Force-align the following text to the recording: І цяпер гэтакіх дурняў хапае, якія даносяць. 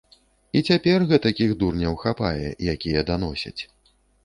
І 0.59 0.63
цяпер 0.71 1.05
гэтакіх 1.11 1.53
дурняў 1.61 1.99
хапае, 2.05 2.49
якія 2.75 3.07
даносяць. 3.13 3.57